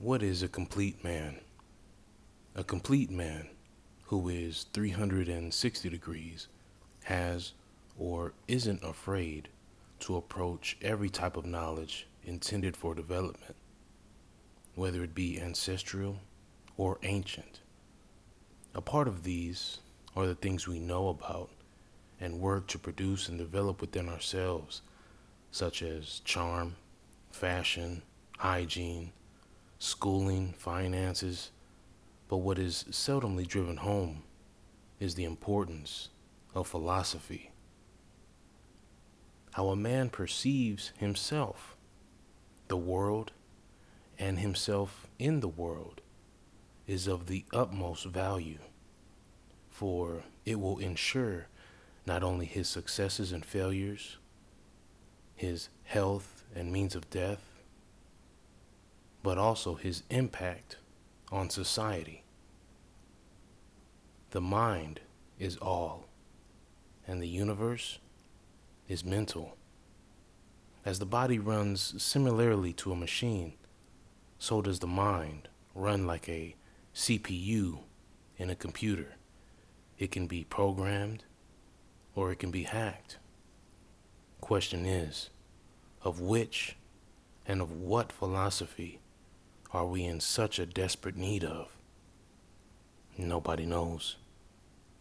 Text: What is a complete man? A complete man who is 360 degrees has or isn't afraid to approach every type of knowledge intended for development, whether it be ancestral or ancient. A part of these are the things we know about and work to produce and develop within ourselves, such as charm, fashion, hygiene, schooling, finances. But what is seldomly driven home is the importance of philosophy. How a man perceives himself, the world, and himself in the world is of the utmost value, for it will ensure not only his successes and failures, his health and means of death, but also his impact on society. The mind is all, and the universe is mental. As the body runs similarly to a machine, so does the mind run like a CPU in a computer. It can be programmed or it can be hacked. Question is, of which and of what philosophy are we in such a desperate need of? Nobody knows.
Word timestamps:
What 0.00 0.24
is 0.24 0.42
a 0.42 0.48
complete 0.48 1.04
man? 1.04 1.38
A 2.56 2.64
complete 2.64 3.10
man 3.10 3.48
who 4.06 4.28
is 4.28 4.66
360 4.72 5.88
degrees 5.88 6.48
has 7.04 7.52
or 7.96 8.32
isn't 8.48 8.82
afraid 8.82 9.48
to 10.00 10.16
approach 10.16 10.76
every 10.82 11.08
type 11.08 11.36
of 11.36 11.46
knowledge 11.46 12.08
intended 12.24 12.76
for 12.76 12.92
development, 12.92 13.54
whether 14.74 15.04
it 15.04 15.14
be 15.14 15.40
ancestral 15.40 16.18
or 16.76 16.98
ancient. 17.04 17.60
A 18.74 18.80
part 18.80 19.06
of 19.06 19.22
these 19.22 19.78
are 20.16 20.26
the 20.26 20.34
things 20.34 20.66
we 20.66 20.80
know 20.80 21.08
about 21.08 21.50
and 22.20 22.40
work 22.40 22.66
to 22.66 22.78
produce 22.80 23.28
and 23.28 23.38
develop 23.38 23.80
within 23.80 24.08
ourselves, 24.08 24.82
such 25.52 25.82
as 25.82 26.20
charm, 26.24 26.74
fashion, 27.30 28.02
hygiene, 28.38 29.12
schooling, 29.78 30.54
finances. 30.56 31.50
But 32.28 32.38
what 32.38 32.58
is 32.58 32.84
seldomly 32.90 33.46
driven 33.46 33.78
home 33.78 34.22
is 34.98 35.14
the 35.14 35.24
importance 35.24 36.08
of 36.54 36.66
philosophy. 36.66 37.50
How 39.52 39.68
a 39.68 39.76
man 39.76 40.10
perceives 40.10 40.92
himself, 40.96 41.76
the 42.68 42.76
world, 42.76 43.32
and 44.18 44.38
himself 44.38 45.06
in 45.18 45.40
the 45.40 45.48
world 45.48 46.00
is 46.86 47.06
of 47.06 47.26
the 47.26 47.44
utmost 47.52 48.04
value, 48.06 48.58
for 49.70 50.22
it 50.44 50.60
will 50.60 50.78
ensure 50.78 51.46
not 52.06 52.22
only 52.22 52.46
his 52.46 52.68
successes 52.68 53.32
and 53.32 53.44
failures, 53.44 54.18
his 55.36 55.68
health 55.84 56.44
and 56.54 56.72
means 56.72 56.94
of 56.94 57.08
death, 57.10 57.53
but 59.24 59.38
also 59.38 59.74
his 59.74 60.02
impact 60.10 60.76
on 61.32 61.48
society. 61.48 62.22
The 64.32 64.40
mind 64.42 65.00
is 65.38 65.56
all, 65.56 66.08
and 67.06 67.22
the 67.22 67.28
universe 67.28 68.00
is 68.86 69.02
mental. 69.02 69.56
As 70.84 70.98
the 70.98 71.06
body 71.06 71.38
runs 71.38 72.02
similarly 72.02 72.74
to 72.74 72.92
a 72.92 72.96
machine, 72.96 73.54
so 74.38 74.60
does 74.60 74.80
the 74.80 74.86
mind 74.86 75.48
run 75.74 76.06
like 76.06 76.28
a 76.28 76.54
CPU 76.94 77.78
in 78.36 78.50
a 78.50 78.54
computer. 78.54 79.14
It 79.98 80.10
can 80.10 80.26
be 80.26 80.44
programmed 80.44 81.24
or 82.14 82.30
it 82.30 82.40
can 82.40 82.50
be 82.50 82.64
hacked. 82.64 83.16
Question 84.42 84.84
is, 84.84 85.30
of 86.02 86.20
which 86.20 86.76
and 87.46 87.62
of 87.62 87.72
what 87.72 88.12
philosophy 88.12 89.00
are 89.74 89.86
we 89.86 90.04
in 90.04 90.20
such 90.20 90.58
a 90.58 90.66
desperate 90.66 91.16
need 91.16 91.44
of? 91.44 91.68
Nobody 93.18 93.66
knows. 93.66 94.16